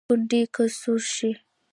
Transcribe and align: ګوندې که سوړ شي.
ګوندې 0.09 0.41
که 0.53 0.63
سوړ 0.79 0.99
شي. 1.15 1.31